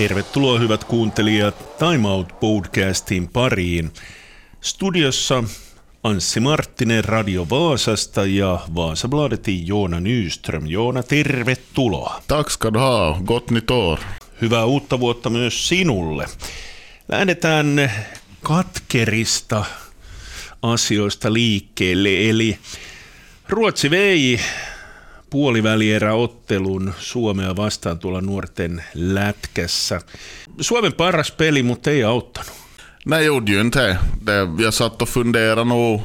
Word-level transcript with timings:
Tervetuloa 0.00 0.58
hyvät 0.58 0.84
kuuntelijat 0.84 1.78
Time 1.78 2.08
Out 2.08 2.40
podcastin 2.40 3.28
pariin. 3.28 3.90
Studiossa 4.60 5.44
Anssi 6.02 6.40
Marttinen 6.40 7.04
Radio 7.04 7.46
Vaasasta 7.50 8.24
ja 8.24 8.60
Vaasabladetin 8.74 9.66
Joona 9.66 10.00
Nyström. 10.00 10.66
Joona, 10.66 11.02
tervetuloa. 11.02 12.22
Tack 12.28 12.50
ska 12.50 12.72
du 12.72 12.78
ha. 12.78 13.20
Gott 13.24 13.50
nytt 13.50 13.70
år. 13.70 13.98
Hyvää 14.40 14.64
uutta 14.64 15.00
vuotta 15.00 15.30
myös 15.30 15.68
sinulle. 15.68 16.26
Lähdetään 17.08 17.92
katkerista 18.42 19.64
asioista 20.62 21.32
liikkeelle, 21.32 22.28
eli 22.30 22.58
Ruotsi 23.48 23.90
vei 23.90 24.40
puolivälieräottelun 25.30 26.94
Suomea 26.98 27.56
vastaan 27.56 27.98
tuolla 27.98 28.20
nuorten 28.20 28.84
lätkässä. 28.94 30.00
Suomen 30.60 30.92
paras 30.92 31.32
peli, 31.32 31.62
mutta 31.62 31.90
ei 31.90 32.04
auttanut. 32.04 32.52
Nej, 33.06 33.24
gjorde 33.24 33.52
ju 33.52 33.60
inte 33.60 33.98
det. 34.26 34.62
Jag 34.62 34.74
satt 34.74 35.02
och 35.02 35.08
funderade 35.08 35.64
nog 35.64 36.00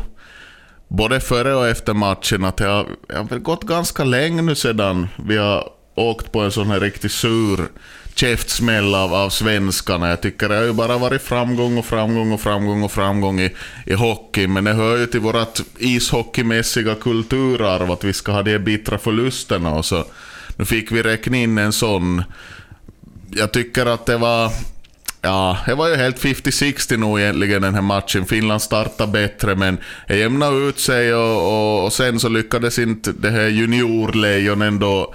både 0.89 1.19
före 1.19 1.55
och 1.55 1.67
efter 1.67 1.93
matchen 1.93 2.43
att 2.43 2.59
har, 2.59 2.88
det 3.07 3.16
har 3.16 3.39
gått 3.39 3.63
ganska 3.63 4.03
länge 4.03 4.41
nu 4.41 4.55
sedan 4.55 5.07
vi 5.27 5.38
har 5.38 5.69
åkt 5.95 6.31
på 6.31 6.41
en 6.41 6.52
sån 6.52 6.67
här 6.67 6.80
riktigt 6.80 7.11
sur 7.11 7.67
käftsmäll 8.15 8.95
av, 8.95 9.13
av 9.13 9.29
svenskarna. 9.29 10.09
Jag 10.09 10.21
tycker 10.21 10.49
det 10.49 10.55
har 10.55 10.63
ju 10.63 10.73
bara 10.73 10.97
varit 10.97 11.21
framgång 11.21 11.77
och 11.77 11.85
framgång 11.85 12.31
och 12.31 12.41
framgång 12.41 12.83
och 12.83 12.91
framgång 12.91 13.39
i, 13.39 13.55
i 13.85 13.93
hockey. 13.93 14.47
Men 14.47 14.63
det 14.63 14.73
hör 14.73 14.97
ju 14.97 15.05
till 15.05 15.19
vårt 15.19 15.59
ishockeymässiga 15.77 16.95
kulturarv 16.95 17.91
att 17.91 18.03
vi 18.03 18.13
ska 18.13 18.31
ha 18.31 18.44
de 18.44 18.59
bittra 18.59 18.97
förlusterna. 18.97 19.72
Och 19.72 19.85
så, 19.85 20.05
nu 20.55 20.66
fick 20.66 20.91
vi 20.91 21.03
räkna 21.03 21.38
in 21.38 21.57
en 21.57 21.73
sån. 21.73 22.23
Jag 23.31 23.53
tycker 23.53 23.85
att 23.85 24.05
det 24.05 24.17
var... 24.17 24.52
Ja, 25.22 25.57
det 25.66 25.75
var 25.75 25.89
ju 25.89 25.95
helt 25.95 26.19
50-60 26.19 26.97
nog 26.97 27.19
egentligen 27.19 27.61
den 27.61 27.75
här 27.75 27.81
matchen. 27.81 28.25
Finland 28.25 28.61
startade 28.61 29.11
bättre 29.11 29.55
men 29.55 29.77
det 30.07 30.17
jämnade 30.17 30.57
ut 30.57 30.79
sig 30.79 31.13
och, 31.13 31.38
och, 31.38 31.85
och 31.85 31.94
sen 31.94 32.19
så 32.19 32.29
lyckades 32.29 32.79
inte 32.79 33.11
det 33.11 33.29
här 33.29 33.47
juniorlejonen 33.47 34.79
då 34.79 35.13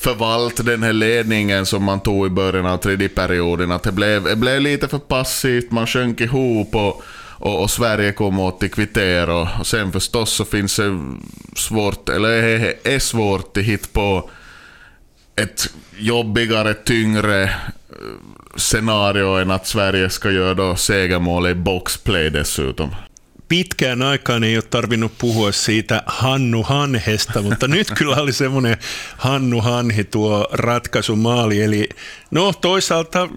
förvalta 0.00 0.62
den 0.62 0.82
här 0.82 0.92
ledningen 0.92 1.66
som 1.66 1.84
man 1.84 2.00
tog 2.00 2.26
i 2.26 2.30
början 2.30 2.66
av 2.66 2.76
tredje 2.76 3.08
perioden. 3.08 3.72
Att 3.72 3.82
det 3.82 3.92
blev, 3.92 4.24
det 4.24 4.36
blev 4.36 4.60
lite 4.60 4.88
för 4.88 4.98
passivt, 4.98 5.70
man 5.70 5.86
sjönk 5.86 6.20
ihop 6.20 6.74
och, 6.74 7.02
och, 7.28 7.62
och 7.62 7.70
Sverige 7.70 8.12
kom 8.12 8.38
åt 8.38 8.60
till 8.60 8.70
kvitter. 8.70 9.30
Och, 9.30 9.48
och 9.60 9.66
sen 9.66 9.92
förstås 9.92 10.32
så 10.32 10.44
finns 10.44 10.76
det 10.76 10.98
svårt, 11.56 12.08
eller 12.08 12.28
är, 12.28 12.74
är 12.84 12.98
svårt 12.98 13.56
att 13.56 13.62
hitta 13.62 13.88
på 13.92 14.30
ett 15.36 15.74
jobbigare, 15.98 16.74
tyngre 16.74 17.42
eh, 17.42 17.50
scenario 18.56 19.36
än 19.36 19.50
att 19.50 19.66
Sverige 19.66 20.10
ska 20.10 20.30
göra 20.30 20.54
då 20.54 20.76
segermål 20.76 21.46
i 21.46 21.54
boxplay 21.54 22.30
dessutom. 22.30 22.90
Pitkään 23.50 24.02
aikaan 24.02 24.44
ei 24.44 24.56
ole 24.56 24.64
tarvinnut 24.70 25.12
puhua 25.18 25.52
siitä 25.52 26.02
Hannu 26.06 26.62
Hanhesta, 26.62 27.42
mutta 27.42 27.68
nyt 27.68 27.90
kyllä 27.98 28.16
oli 28.16 28.32
semmoinen 28.32 28.76
Hannu 29.16 29.60
Hanhi 29.60 30.04
tuo 30.04 30.48
ratkaisumaali. 30.52 31.62
Eli 31.62 31.88
no 32.30 32.52
toisaalta 32.52 33.28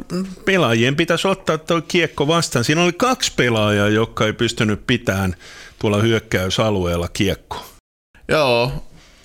pelaajien 0.45 0.95
pitäisi 0.95 1.27
ottaa 1.27 1.57
tuo 1.57 1.81
kiekko 1.81 2.27
vastaan. 2.27 2.65
Siinä 2.65 2.83
oli 2.83 2.93
kaksi 2.93 3.31
pelaajaa, 3.35 3.89
jotka 3.89 4.25
ei 4.25 4.33
pystynyt 4.33 4.87
pitämään 4.87 5.35
tuolla 5.79 5.97
hyökkäysalueella 5.97 7.07
kiekko. 7.07 7.65
Joo, 8.27 8.71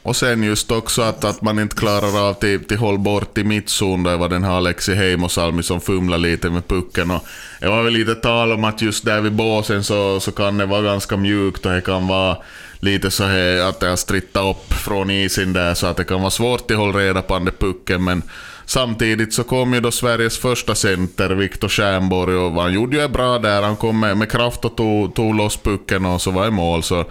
Och 0.08 0.17
sen 0.17 0.42
just 0.42 0.70
också 0.70 1.02
att, 1.02 1.24
att 1.24 1.42
man 1.42 1.58
inte 1.58 1.77
klarar 1.77 2.29
av 2.29 2.35
till, 2.35 2.64
till 2.64 2.79
håll 2.79 2.98
bort 2.98 3.39
i 3.39 3.45
mittzon. 3.45 4.02
Det 4.02 4.17
var 4.17 4.29
den 4.29 4.45
här 4.45 4.52
Alexi 4.52 4.95
Heimosalmi 4.95 5.63
som 5.63 5.80
fumlar 5.80 6.19
lite 6.19 6.51
med 6.51 6.69
pucken. 6.69 7.11
Och 7.11 7.24
det 7.61 7.69
var 7.69 7.83
väl 7.83 7.92
lite 7.92 8.14
tal 8.14 8.52
om 8.52 8.64
att 8.64 8.83
just 8.83 9.05
där 9.05 9.20
vid 9.20 9.33
båsen 9.33 9.85
så, 9.85 10.20
så 10.20 10.33
kan 10.33 10.58
det 10.58 10.67
vara 10.67 10.83
ganska 10.83 11.17
mjukt 11.17 11.67
och 11.67 11.73
det 11.73 11.80
kan 11.80 12.07
vara 12.07 12.36
lite 12.80 13.11
så 13.11 13.24
här 13.24 13.61
att 13.61 13.80
det 13.80 13.89
har 13.89 13.96
strittat 13.96 14.57
upp 14.57 14.73
från 14.73 15.11
isen 15.11 15.52
där 15.52 15.74
så 15.74 15.86
att 15.86 15.96
det 15.96 16.05
kan 16.05 16.20
vara 16.20 16.30
svårt 16.30 16.70
att 16.70 16.77
hålla 16.77 16.98
reda 16.98 17.23
på 17.23 17.39
den 17.39 17.51
pucken. 17.58 18.05
Men 18.05 18.23
samtidigt 18.64 19.35
så 19.35 19.45
kom 19.45 19.75
ju 19.75 19.80
då 19.80 19.90
Sveriges 19.90 20.39
första 20.39 20.75
center, 20.75 21.30
Viktor 21.30 21.69
Stjernborg, 21.69 22.36
och 22.36 22.63
han 22.63 22.73
gjorde 22.73 22.96
ju 22.96 23.08
bra 23.08 23.39
där. 23.39 23.63
Han 23.63 23.77
kom 23.77 24.01
med, 24.01 24.17
med 24.17 24.30
kraft 24.30 24.64
och 24.64 24.77
tog, 24.77 25.14
tog 25.14 25.35
loss 25.35 25.57
pucken 25.57 26.07
och 26.07 26.23
så 26.23 26.30
var 26.30 26.45
det 26.45 26.51
mål. 26.51 26.83
Så 26.83 27.05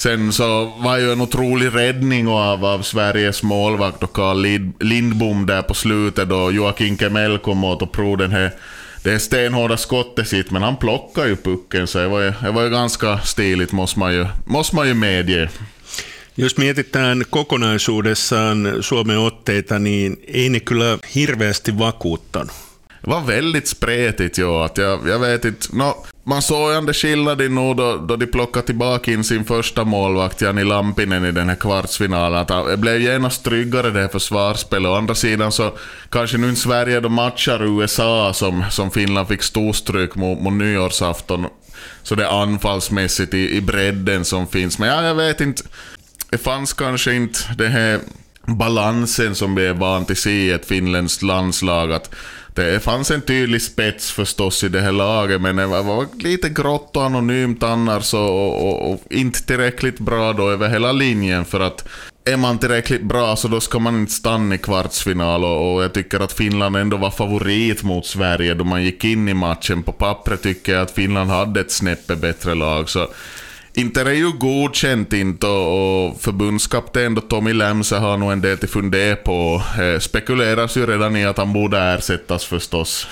Sen 0.00 0.32
så 0.32 0.64
var 0.64 0.98
ju 0.98 1.12
en 1.12 1.20
otrolig 1.20 1.74
räddning 1.74 2.28
av, 2.28 2.64
av 2.64 2.82
Sveriges 2.82 3.42
målvakt 3.42 4.02
och 4.02 4.12
Carl 4.12 4.46
Lindbom 4.80 5.46
där 5.46 5.62
på 5.62 5.74
slutet 5.74 6.28
då 6.28 6.52
Joakim 6.52 6.98
Kemell 6.98 7.38
kom 7.38 7.64
åt 7.64 7.82
och 7.82 7.92
provade 7.92 8.24
den 8.24 8.32
här 8.32 8.50
det 9.02 9.12
är 9.12 9.18
stenhårda 9.18 9.76
skottet 9.76 10.28
sitt, 10.28 10.50
men 10.50 10.62
han 10.62 10.76
plockar 10.76 11.26
ju 11.26 11.36
pucken, 11.36 11.86
så 11.86 11.98
det 11.98 12.08
var 12.08 12.20
ju, 12.20 12.32
det 12.42 12.50
var 12.50 12.62
ju 12.62 12.70
ganska 12.70 13.18
stiligt, 13.18 13.72
måste 13.72 13.98
man 13.98 14.14
ju, 14.14 14.26
måste 14.44 14.76
man 14.76 14.88
ju 14.88 14.94
medge. 14.94 15.48
Jos 16.34 16.56
mietitään 16.56 17.24
kokonaisuudessaan 17.30 18.76
Suomen 18.80 19.18
otteita, 19.18 19.78
niin 19.78 20.16
ei 20.26 20.48
ne 20.48 20.60
kyllä 20.60 20.98
hirveästi 21.14 21.78
vakuuttanut. 21.78 22.52
Det 23.02 23.10
var 23.10 23.26
väldigt 23.26 23.66
spretigt, 23.66 24.38
ja. 24.38 24.64
Att 24.64 24.78
jag, 24.78 25.08
jag 25.08 25.18
vet 25.18 25.44
inte. 25.44 25.76
No, 25.76 26.06
man 26.30 26.42
såg 26.42 26.72
ändå 26.72 26.92
skillnaden 26.92 27.54
nu 27.54 27.74
då, 27.74 27.96
då 27.96 28.16
de 28.16 28.26
plockade 28.26 28.66
tillbaka 28.66 29.12
in 29.12 29.24
sin 29.24 29.44
första 29.44 29.84
målvakt, 29.84 30.40
Jani 30.40 30.64
Lampinen, 30.64 31.24
i 31.24 31.32
den 31.32 31.48
här 31.48 31.56
kvartsfinalen. 31.56 32.38
Att 32.38 32.66
det 32.68 32.76
blev 32.76 33.00
genast 33.00 33.44
tryggare 33.44 33.90
det 33.90 34.00
här 34.00 34.08
försvarsspelet. 34.08 34.88
Å 34.88 34.94
andra 34.94 35.14
sidan 35.14 35.52
så 35.52 35.72
kanske 36.10 36.38
nu 36.38 36.48
inte 36.48 36.60
Sverige 36.60 37.00
då 37.00 37.08
matchar 37.08 37.80
USA 37.80 38.32
som, 38.32 38.64
som 38.70 38.90
Finland 38.90 39.28
fick 39.28 39.42
storstryk 39.42 40.14
mot, 40.14 40.40
mot 40.40 40.52
nyårsafton. 40.52 41.46
Så 42.02 42.14
det 42.14 42.24
är 42.24 42.42
anfallsmässigt 42.42 43.34
i, 43.34 43.56
i 43.56 43.60
bredden 43.60 44.24
som 44.24 44.46
finns. 44.46 44.78
Men 44.78 44.88
ja, 44.88 45.02
jag 45.02 45.14
vet 45.14 45.40
inte. 45.40 45.62
Det 46.30 46.38
fanns 46.38 46.72
kanske 46.72 47.14
inte 47.14 47.38
den 47.58 47.72
här 47.72 48.00
balansen 48.46 49.34
som 49.34 49.54
vi 49.54 49.66
är 49.66 49.74
vant 49.74 50.10
att 50.10 50.18
se 50.18 50.30
i 50.30 50.50
ett 50.50 50.66
finländskt 50.66 51.22
landslag. 51.22 51.92
Att 51.92 52.14
det 52.64 52.80
fanns 52.80 53.10
en 53.10 53.20
tydlig 53.20 53.62
spets 53.62 54.10
förstås 54.10 54.64
i 54.64 54.68
det 54.68 54.80
här 54.80 54.92
laget, 54.92 55.40
men 55.40 55.56
det 55.56 55.66
var 55.66 56.06
lite 56.22 56.48
grått 56.48 56.96
och 56.96 57.04
anonymt 57.04 57.62
annars 57.62 58.14
och, 58.14 58.68
och, 58.68 58.92
och, 58.92 59.00
inte 59.10 59.46
tillräckligt 59.46 59.98
bra 59.98 60.32
då 60.32 60.50
över 60.50 60.68
hela 60.68 60.92
linjen 60.92 61.44
för 61.44 61.60
att 61.60 61.88
är 62.24 62.36
man 62.36 62.58
tillräckligt 62.58 63.02
bra 63.02 63.36
så 63.36 63.48
då 63.48 63.60
ska 63.60 63.78
man 63.78 63.96
inte 63.96 64.12
stanna 64.12 64.54
i 64.54 64.58
kvartsfinal 64.58 65.44
och, 65.44 65.74
och 65.74 65.82
jag 65.82 65.94
tycker 65.94 66.20
att 66.20 66.32
Finland 66.32 66.76
ändå 66.76 66.96
var 66.96 67.10
favorit 67.10 67.82
mot 67.82 68.06
Sverige 68.06 68.54
då 68.54 68.64
man 68.64 68.84
gick 68.84 69.04
in 69.04 69.28
i 69.28 69.34
matchen. 69.34 69.82
På 69.82 69.92
pappret 69.92 70.42
tycker 70.42 70.72
jag 70.72 70.82
att 70.82 70.90
Finland 70.90 71.30
hade 71.30 71.60
ett 71.60 71.72
snäppe 71.72 72.16
bättre 72.16 72.54
lag. 72.54 72.88
Så 72.88 73.08
inte 73.74 74.00
är 74.00 74.10
ju 74.10 74.32
godkänt 74.32 75.12
inte 75.12 75.46
och 75.46 76.20
förbundskapten 76.20 77.14
då 77.14 77.20
Tommy 77.20 77.52
Lemse 77.52 77.96
har 77.96 78.16
nog 78.16 78.32
en 78.32 78.40
del 78.40 78.58
till 78.58 78.68
fundera 78.68 79.16
på. 79.16 79.62
Eh, 79.80 79.98
spekuleras 79.98 80.76
ju 80.76 80.86
redan 80.86 81.16
i 81.16 81.24
att 81.26 81.38
han 81.38 81.52
borde 81.52 81.78
ersättas 81.78 82.44
förstås. 82.44 83.06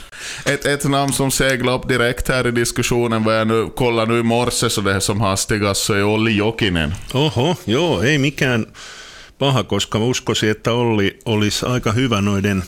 Ett, 0.44 0.66
ett 0.66 0.84
namn 0.84 1.12
som 1.12 1.30
seglar 1.30 1.74
upp 1.74 1.88
direkt 1.88 2.28
här 2.28 2.46
i 2.46 2.50
diskussionen 2.50 3.24
var 3.24 3.32
jag 3.32 3.46
nu 3.46 3.70
kollar 3.76 4.06
nu 4.06 4.18
i 4.18 4.22
morse 4.22 4.70
så 4.70 4.80
det 4.80 4.92
är 4.92 5.00
som 5.00 5.20
hastigast 5.20 5.82
så 5.82 5.94
är 5.94 6.04
Olli 6.04 6.36
Jokinen. 6.36 6.94
Oho, 7.14 7.56
joo, 7.64 8.02
ei 8.02 8.18
mikään 8.18 8.66
paha, 9.38 9.64
koska 9.64 9.98
uskoisin, 9.98 10.50
että 10.50 10.72
Olli 10.72 11.18
olisi 11.24 11.66
aika 11.66 11.92
hyvä 11.92 12.20
noiden 12.20 12.62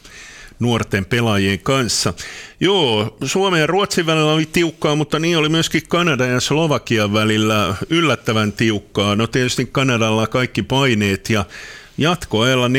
nuorten 0.60 1.04
pelaajien 1.04 1.58
kanssa. 1.58 2.14
Joo, 2.60 3.16
Suomen 3.24 3.60
ja 3.60 3.66
Ruotsin 3.66 4.06
välillä 4.06 4.32
oli 4.32 4.46
tiukkaa, 4.46 4.94
mutta 4.96 5.18
niin 5.18 5.38
oli 5.38 5.48
myöskin 5.48 5.82
Kanada 5.88 6.26
ja 6.26 6.40
Slovakian 6.40 7.12
välillä 7.12 7.74
yllättävän 7.90 8.52
tiukkaa. 8.52 9.16
No 9.16 9.26
tietysti 9.26 9.68
Kanadalla 9.72 10.26
kaikki 10.26 10.62
paineet 10.62 11.30
ja 11.30 11.44
jatkoajalla 11.98 12.68
4-3 12.68 12.70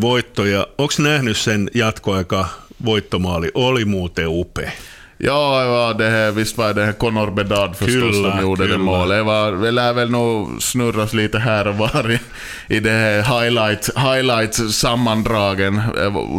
voittoja. 0.00 0.66
Onko 0.78 0.94
nähnyt 0.98 1.36
sen 1.36 1.70
jatkoaika 1.74 2.48
voittomaali? 2.84 3.50
Oli 3.54 3.84
muuten 3.84 4.26
upea. 4.28 4.70
Ja, 5.18 5.62
det 5.62 5.68
var 5.68 5.94
det 5.94 6.10
här, 6.10 6.30
visst 6.30 6.58
var 6.58 6.74
det 6.74 6.84
här 6.84 6.92
Conor 6.92 7.30
Bedard 7.30 7.76
förstås 7.76 7.92
kyllä, 7.92 8.30
som 8.30 8.40
gjorde 8.42 8.62
kyllä. 8.62 8.74
det 8.74 8.78
målet. 8.78 9.18
Det, 9.18 9.22
var, 9.22 9.52
det 9.52 9.70
lär 9.70 9.92
väl 9.92 10.10
nog 10.10 10.62
snurras 10.62 11.12
lite 11.12 11.38
här 11.38 11.66
och 11.66 11.74
var 11.74 12.10
i, 12.10 12.20
i 12.68 12.80
det 12.80 12.90
här 12.90 13.40
highlight, 13.40 13.90
highlight-sammandragen. 13.96 15.82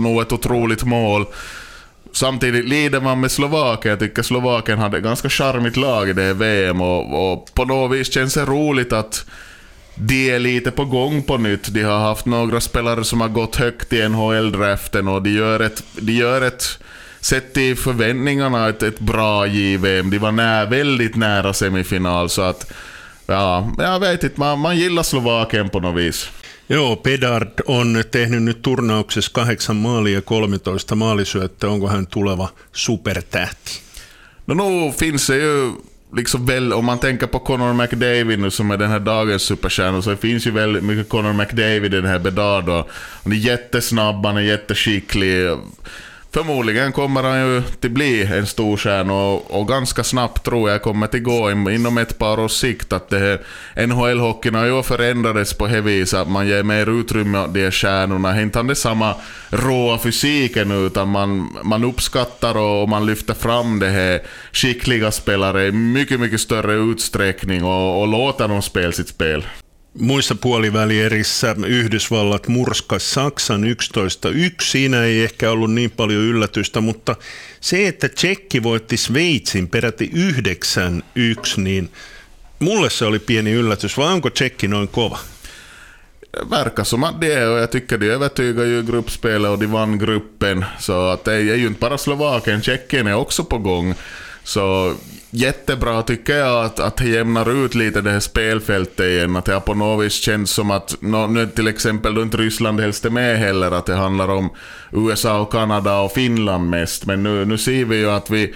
Nog 0.02 0.22
ett 0.22 0.32
otroligt 0.32 0.84
mål. 0.84 1.26
Samtidigt 2.12 2.66
lider 2.66 3.02
man 3.02 3.20
med 3.20 3.32
Slovakien. 3.32 3.90
Jag 3.90 4.00
tycker 4.00 4.24
Slovakien 4.24 4.80
hade 4.80 4.98
ett 4.98 5.04
ganska 5.04 5.30
charmigt 5.30 5.78
lag 5.78 6.10
i 6.10 6.14
det 6.14 6.34
VM 6.34 6.82
och, 6.82 7.32
och 7.32 7.54
på 7.54 7.66
något 7.66 7.98
vis 7.98 8.14
känns 8.14 8.34
det 8.34 8.46
roligt 8.46 8.94
att 8.94 9.26
de 9.96 10.32
är 10.32 10.40
lite 10.40 10.72
på 10.72 10.86
gång 10.86 11.24
på 11.24 11.38
nytt. 11.38 11.74
De 11.74 11.84
har 11.84 12.00
haft 12.00 12.26
några 12.26 12.62
spelare 12.62 13.04
som 13.04 13.22
har 13.22 13.28
gått 13.28 13.56
högt 13.56 13.94
i 13.94 14.10
NHL-draften 14.10 15.08
och 15.08 15.22
de 15.22 15.30
gör 15.30 15.60
ett, 15.60 15.84
de 15.94 16.12
gör 16.12 16.42
ett 16.42 16.80
sett 17.28 17.54
till 17.54 17.76
förväntningarna 17.76 18.70
ett, 18.70 18.84
ett 18.84 19.00
bra 19.00 19.48
JVM. 19.48 20.10
De 20.10 20.18
var 20.18 20.32
när, 20.32 20.66
väldigt 20.66 21.16
nära 21.16 21.54
semifinal 21.54 22.30
så 22.30 22.42
att 22.42 22.72
ja, 23.26 23.72
jag 23.78 24.00
vet 24.00 24.24
inte, 24.24 24.40
man, 24.40 24.60
man 24.60 24.78
gillar 24.78 25.04
Slovakien 25.04 25.70
på 25.70 25.80
något 25.80 25.96
vis. 25.96 26.30
Joo, 26.68 26.96
Pedard 26.96 27.62
on 27.66 28.04
tehnyt 28.12 28.42
nyt 28.42 28.62
turnauksessa 28.62 29.32
kahdeksan 29.34 29.76
maalia 29.76 30.22
ja 30.30 30.60
13 30.64 30.98
maalisyöttöä. 30.98 31.70
Onko 31.70 31.88
hän 31.88 32.06
tuleva 32.06 32.50
supertähti? 32.74 33.82
No, 34.46 34.54
no 34.54 34.92
finns 34.92 35.28
det 35.28 35.36
ju 35.36 35.72
liksom 36.16 36.46
väl, 36.46 36.74
om 36.74 36.86
man 36.86 37.00
tänker 37.00 37.28
på 37.28 37.40
Conor 37.40 37.74
McDavid 37.74 38.40
nu 38.40 38.52
som 38.52 38.72
är 38.72 38.78
den 38.78 38.90
här 38.90 39.00
dagens 39.00 39.42
superstjärna, 39.42 40.02
så 40.02 40.10
det 40.10 40.18
finns 40.18 40.48
ju 40.48 40.52
väldigt 40.52 40.84
mycket 40.84 41.10
Conor 41.10 41.34
McDavid 41.34 41.94
i 41.94 42.02
den 42.02 42.06
här 42.06 42.20
Bedard. 42.20 42.70
Han 43.24 43.32
är 43.32 43.36
jättesnabb, 43.36 44.26
han 44.26 44.38
är 44.38 44.42
jätteskicklig. 44.42 45.48
Förmodligen 46.32 46.92
kommer 46.92 47.24
han 47.24 47.40
ju 47.40 47.58
att 47.58 47.82
bli 47.82 48.26
en 48.26 48.48
stor 48.48 48.78
stjärna 48.78 49.14
och, 49.14 49.60
och, 49.60 49.68
ganska 49.68 50.04
snabbt 50.04 50.46
tror 50.46 50.70
jag 50.70 50.82
kommer 50.82 51.06
att 51.06 51.24
gå 51.24 51.52
inom 51.52 51.98
ett 51.98 52.18
par 52.18 52.40
års 52.40 52.52
sikt 52.52 52.94
att 52.94 53.10
det 53.10 53.20
här 53.20 53.42
NHL-hockeyn 53.88 54.56
har 54.56 54.66
ju 54.66 54.84
förändrats 54.84 55.54
på 55.54 55.68
det 55.68 55.82
viset 55.82 56.20
att 56.20 56.30
man 56.30 56.48
ger 56.48 56.64
mer 56.64 57.00
utrymme 57.00 57.40
åt 57.40 57.54
de 57.54 57.64
här 57.64 57.72
stjärnorna. 57.72 58.42
Inte 58.42 58.64
det 58.64 58.76
samma 58.76 59.16
råa 59.50 59.98
fysiken 59.98 60.72
utan 60.72 61.10
man, 61.10 61.58
man 61.64 61.84
uppskattar 61.84 62.58
och, 62.58 62.82
och 62.82 62.90
man 62.90 63.06
lyfter 63.06 63.34
fram 63.34 63.80
det 63.80 63.90
här 63.90 64.22
skickliga 64.52 65.12
spelare 65.12 65.68
i 65.68 65.72
mycket, 65.72 66.20
mycket 66.20 66.42
större 66.42 66.74
utsträckning 66.74 67.64
och, 67.64 68.02
och 68.02 68.08
låter 68.08 68.48
dem 68.48 68.62
spela 68.62 68.92
sitt 68.92 69.08
spel. 69.08 69.46
Muissa 70.00 70.36
puolivälierissä 70.36 71.56
Yhdysvallat 71.66 72.48
murskas 72.48 73.14
Saksan 73.14 73.64
11-1. 73.64 73.68
Siinä 74.62 75.04
ei 75.04 75.24
ehkä 75.24 75.52
ollut 75.52 75.74
niin 75.74 75.92
paljon 75.92 76.24
yllätystä, 76.24 76.82
mutta 76.82 77.16
se, 77.62 77.88
että 77.88 78.10
Tsekki 78.10 78.64
voitti 78.64 78.98
Sveitsin 78.98 79.68
peräti 79.68 80.12
9-1, 81.58 81.62
niin 81.62 81.90
mulle 82.60 82.90
se 82.90 83.06
oli 83.06 83.20
pieni 83.20 83.52
yllätys. 83.52 83.98
Vai 83.98 84.14
onko 84.14 84.30
Tsekki 84.30 84.68
noin 84.68 84.88
kova? 84.88 85.20
verkar 86.50 86.84
som 86.84 87.04
att 87.04 87.22
det 87.22 87.34
är 87.34 87.50
och 87.50 87.60
jag 87.60 87.72
tycker 87.72 87.98
de 87.98 88.10
övertygar 88.10 88.64
ju 88.64 88.84
gruppspelet 88.84 89.52
och 89.52 89.60
de 89.60 89.68
vann 89.68 89.98
gruppen. 89.98 90.66
Så 90.80 91.08
att 91.08 91.24
det 91.24 91.34
är 91.34 91.56
ju 91.56 91.68
inte 91.68 91.80
bara 91.80 91.98
Slovakien, 91.98 92.62
Tjeckien 92.62 93.08
är 93.08 93.14
också 93.14 93.44
på 93.44 93.58
gång. 93.58 93.96
Så 94.44 94.96
jättebra 95.30 96.02
tycker 96.02 96.38
jag 96.38 96.66
att, 96.66 96.80
att 96.80 96.98
det 96.98 97.08
jämnar 97.10 97.66
ut 97.66 97.76
lite 97.76 98.02
det 98.02 98.12
här 98.12 98.20
spelfältet 98.20 99.06
igen. 99.06 99.36
Att 99.36 99.46
det 99.46 99.60
på 99.60 99.74
något 99.74 100.06
vis 100.06 100.14
känns 100.14 100.52
som 100.52 100.72
att, 100.72 100.96
no, 101.00 101.28
nu 101.28 101.48
till 101.48 101.68
exempel 101.68 102.16
då 102.16 102.22
inte 102.22 102.38
Ryssland 102.38 102.80
helst 102.80 103.06
är 103.06 103.10
med 103.10 103.40
heller, 103.40 103.72
att 103.72 103.86
det 103.86 103.96
handlar 103.96 104.28
om 104.28 104.50
USA 104.92 105.40
och 105.40 105.52
Kanada 105.52 106.00
och 106.00 106.12
Finland 106.12 106.70
mest. 106.70 107.06
Men 107.06 107.24
nu, 107.24 107.46
nu 107.46 107.58
ser 107.58 107.86
vi 107.86 107.98
ju 107.98 108.10
att 108.10 108.30
vi 108.30 108.54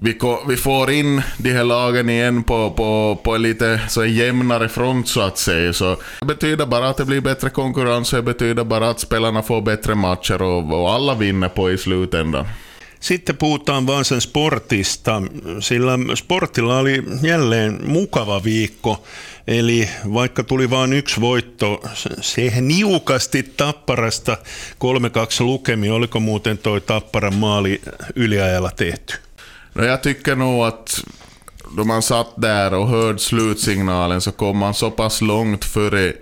vi, 0.00 0.18
vi 0.48 0.56
får 0.56 0.90
in 0.90 1.22
de 1.38 1.52
här 1.52 1.64
lagen 1.64 2.10
igen 2.10 2.42
på, 2.42 2.70
på, 2.70 3.20
på 3.24 3.34
en 3.34 3.42
lite 3.42 3.80
så 3.88 4.04
jämnare 4.04 4.68
front 4.68 5.08
så 5.08 5.20
att 5.20 5.38
säga. 5.38 5.72
Så 5.72 5.96
det 6.20 6.26
betyder 6.26 6.66
bara 6.66 6.88
att 6.88 6.96
det 6.96 7.04
blir 7.04 7.20
bättre 7.20 7.50
konkurrens, 7.50 8.10
det 8.10 8.22
betyder 8.22 8.64
bara 8.64 8.90
att 8.90 9.00
spelarna 9.00 9.42
får 9.42 9.60
bättre 9.60 9.94
matcher 9.94 10.42
och, 10.42 10.72
och 10.82 10.90
alla 10.90 11.14
vinner 11.14 11.48
på 11.48 11.70
i 11.70 11.78
slutändan. 11.78 12.46
Sitten 13.00 13.36
puhutaan 13.36 13.86
vaan 13.86 14.04
sen 14.04 14.20
sportista, 14.20 15.22
sillä 15.60 15.98
sportilla 16.14 16.78
oli 16.78 17.02
jälleen 17.22 17.80
mukava 17.84 18.44
viikko. 18.44 19.04
Eli 19.46 19.88
vaikka 20.14 20.42
tuli 20.42 20.70
vain 20.70 20.92
yksi 20.92 21.20
voitto, 21.20 21.82
se 22.20 22.60
niukasti 22.60 23.42
Tapparasta 23.42 24.36
3-2 25.42 25.44
lukemi, 25.44 25.90
oliko 25.90 26.20
muuten 26.20 26.58
toi 26.58 26.80
Tapparan 26.80 27.34
maali 27.34 27.80
yliajalla 28.16 28.70
tehty? 28.70 29.14
No 29.74 29.84
jag 29.84 30.02
tycker 30.02 30.36
nog 30.36 30.64
att 30.64 31.04
då 31.76 31.84
man 31.84 32.02
satt 32.02 32.34
där 32.36 32.74
och 32.74 32.88
hörde 32.88 33.18
slutsignalen 33.18 34.20
så 34.20 34.32
kom 34.32 34.58
man 34.58 34.74
så 34.74 34.90
pass 34.90 35.20
långt 35.20 35.64
före 35.64 36.12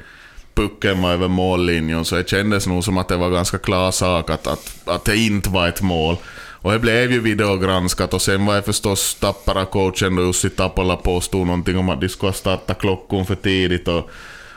pucken 0.55 1.03
var 1.03 1.13
över 1.13 1.29
mållinjen 1.29 2.05
så 2.05 2.17
det 2.17 2.29
kändes 2.29 2.67
nog 2.67 2.85
som 2.85 2.99
att 2.99 3.09
det 3.09 3.17
var 3.17 3.31
ganska 3.31 3.59
klar 3.59 3.91
sak 3.91 4.31
att, 4.31 4.47
att, 4.47 4.75
att 4.85 5.05
det 5.05 5.17
inte 5.17 5.51
var 5.51 5.69
ett 5.69 5.83
mål. 5.83 6.17
Och 6.63 6.73
det 6.73 6.79
blev 6.79 7.13
ju 7.13 7.21
videogranskat 7.21 8.15
och 8.15 8.23
sen 8.23 8.47
var 8.47 8.57
det 8.57 8.63
förstås 8.63 9.17
Tappara-coachen 9.21 10.27
Jussi 10.27 10.51
Tapola 10.51 10.97
påstod 10.97 11.47
någonting 11.47 11.79
om 11.79 11.89
att 11.89 12.01
de 12.01 12.09
skulle 12.09 12.31
ha 12.31 12.35
startat 12.35 12.81
klockan 12.81 13.27
för 13.27 13.35
tidigt. 13.35 13.89
Och, 13.89 14.11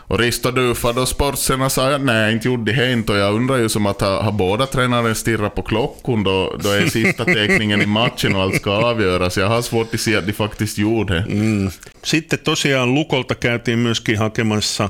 och 0.08 0.20
Risto 0.20 0.52
Dufa 0.52 0.94
då 0.94 1.06
sportserna 1.06 1.70
sa 1.70 1.96
att 1.96 2.02
nej, 2.02 2.34
inte 2.34 2.48
gjorde 2.48 2.74
de 2.74 2.92
inte. 2.92 3.12
Och 3.12 3.18
jag 3.18 3.36
undrar 3.36 3.58
ju 3.58 3.70
som 3.70 3.86
att 3.86 4.02
har, 4.02 4.22
har 4.22 4.32
båda 4.32 4.66
tränaren 4.66 5.16
stirrat 5.16 5.56
på 5.56 5.62
klockan 5.62 6.24
då, 6.24 6.56
då 6.64 6.70
är 6.70 6.86
sista 6.86 7.26
teckningen 7.26 7.82
i 7.82 7.86
matchen 7.86 8.36
och 8.36 8.42
allt 8.42 8.56
ska 8.56 8.72
avgöras. 8.72 9.38
Jag 9.38 9.48
har 9.48 9.62
svårt 9.62 9.94
att 9.94 10.00
se 10.00 10.16
att 10.16 10.26
de 10.26 10.34
faktiskt 10.34 10.78
gjorde 10.78 11.14
det. 11.14 11.32
Mm. 11.32 11.72
Sitten 12.04 12.40
tosiaan 12.40 12.96
Lukolta 12.96 13.36
käytiin 13.36 13.80
myöskin 13.80 14.18
hakemassa 14.18 14.90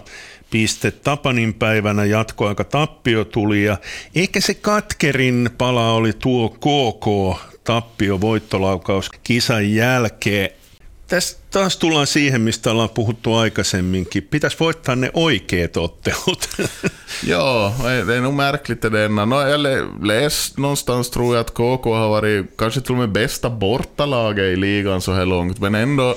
piste 0.49 0.91
Tapanin 0.91 1.53
päivänä 1.53 2.05
jatkoaika 2.05 2.63
tappio 2.63 3.25
tuli 3.25 3.63
ja 3.63 3.77
ehkä 4.15 4.41
se 4.41 4.53
katkerin 4.53 5.49
pala 5.57 5.91
oli 5.91 6.13
tuo 6.13 6.49
KK 6.49 7.39
tappio 7.63 8.21
voittolaukaus 8.21 9.09
kisan 9.23 9.73
jälkeen. 9.73 10.49
Tästä 11.07 11.39
taas 11.51 11.77
tullaan 11.77 12.07
siihen, 12.07 12.41
mistä 12.41 12.71
ollaan 12.71 12.89
puhuttu 12.89 13.35
aikaisemminkin. 13.35 14.23
Pitäisi 14.23 14.57
voittaa 14.59 14.95
ne 14.95 15.11
oikeat 15.13 15.77
ottelut. 15.77 16.49
ja, 17.23 17.73
det 18.07 18.15
är 18.15 18.21
nog 18.21 18.33
märkligt 18.33 18.81
det 18.81 18.89
denna. 18.89 19.25
No, 19.25 19.41
jag 19.41 19.61
läst 20.05 20.57
någonstans 20.57 21.09
tror 21.09 21.35
jag 21.35 21.41
att 21.41 21.51
KK 21.51 21.85
har 21.85 22.09
varit 22.09 22.45
kanske 22.57 22.81
till 22.81 22.91
och 22.91 22.97
med 22.97 23.09
bästa 23.09 23.49
bortalaget 23.49 24.43
i 24.43 24.55
ligan 24.55 25.01
så 25.01 25.13
här 25.13 25.25
långt, 25.25 25.59
men 25.59 25.75
ändå 25.75 26.15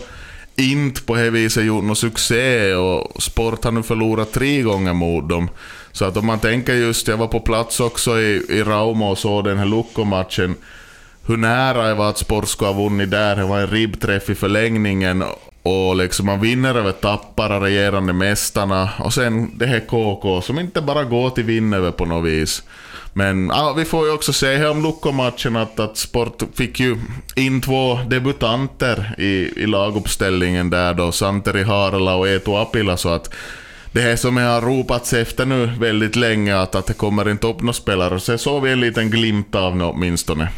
inte 0.62 1.02
på 1.02 1.14
det 1.14 1.30
viset 1.30 1.64
gjort 1.64 1.84
någon 1.84 1.96
succé 1.96 2.74
och 2.74 3.22
Sport 3.22 3.64
har 3.64 3.72
nu 3.72 3.82
förlorat 3.82 4.32
tre 4.32 4.62
gånger 4.62 4.92
mot 4.92 5.28
dem. 5.28 5.48
Så 5.92 6.04
att 6.04 6.16
om 6.16 6.26
man 6.26 6.38
tänker 6.38 6.74
just, 6.74 7.08
jag 7.08 7.16
var 7.16 7.28
på 7.28 7.40
plats 7.40 7.80
också 7.80 8.20
i, 8.20 8.46
i 8.48 8.62
Rauma 8.62 9.10
och 9.10 9.18
såg 9.18 9.44
den 9.44 9.58
här 9.58 9.66
Lukko-matchen. 9.66 10.54
Hur 11.26 11.36
nära 11.36 11.88
det 11.88 11.94
var 11.94 12.10
att 12.10 12.18
Sport 12.18 12.48
skulle 12.48 12.70
ha 12.70 12.82
vunnit 12.82 13.10
där. 13.10 13.36
Det 13.36 13.44
var 13.44 13.60
en 13.60 13.66
ribbträff 13.66 14.30
i 14.30 14.34
förlängningen. 14.34 15.24
Och 15.62 15.96
liksom 15.96 16.26
man 16.26 16.40
vinner 16.40 16.74
över 16.74 16.92
Tappara, 16.92 17.60
regerande 17.60 18.12
mästarna. 18.12 18.90
Och 18.98 19.14
sen 19.14 19.58
det 19.58 19.66
här 19.66 19.80
KK 19.80 20.40
som 20.40 20.58
inte 20.58 20.80
bara 20.80 21.04
går 21.04 21.30
till 21.30 21.44
vinn 21.44 21.72
över 21.72 21.90
på 21.90 22.04
något 22.04 22.30
vis. 22.30 22.62
Men 23.12 23.46
ja, 23.46 23.72
vi 23.72 23.84
får 23.84 24.06
ju 24.06 24.12
också 24.12 24.32
se 24.32 24.56
här 24.56 24.70
om 24.70 24.82
Lukko-matchen 24.82 25.56
att, 25.56 25.80
att 25.80 25.96
Sport 25.96 26.42
fick 26.54 26.80
ju 26.80 26.96
in 27.36 27.60
två 27.60 27.98
debutanter 28.06 29.14
i, 29.18 29.62
i 29.62 29.66
laguppställningen 29.66 30.70
där 30.70 30.94
då, 30.94 31.12
Santeri 31.12 31.62
Harala 31.62 32.14
och 32.14 32.28
Eetu 32.28 32.56
Apila, 32.56 32.96
så 32.96 33.08
att 33.08 33.34
det 33.92 34.00
här 34.00 34.16
som 34.16 34.36
jag 34.36 34.48
har 34.48 34.60
ropats 34.60 35.12
efter 35.12 35.46
nu 35.46 35.66
väldigt 35.66 36.16
länge, 36.16 36.56
att, 36.56 36.74
att 36.74 36.86
det 36.86 36.94
kommer 36.94 37.30
inte 37.30 37.46
upp 37.46 37.60
några 37.60 37.72
spelare, 37.72 38.20
så 38.20 38.38
såg 38.38 38.62
vi 38.62 38.72
en 38.72 38.80
liten 38.80 39.10
glimt 39.10 39.54
av 39.54 39.78
det 39.78 39.84
åtminstone. 39.84 40.48